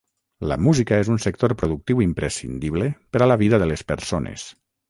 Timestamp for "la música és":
0.51-1.11